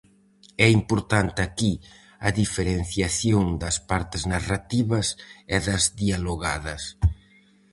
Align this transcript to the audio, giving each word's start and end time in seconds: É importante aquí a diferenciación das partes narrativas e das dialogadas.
É 0.65 0.67
importante 0.79 1.39
aquí 1.47 1.71
a 2.27 2.29
diferenciación 2.41 3.45
das 3.61 3.77
partes 3.89 4.21
narrativas 4.33 5.07
e 5.55 5.57
das 5.67 5.83
dialogadas. 6.01 6.81